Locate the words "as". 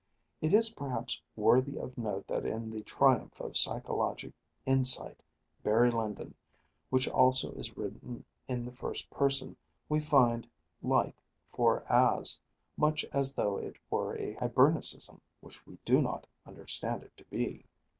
11.87-12.41, 13.13-13.35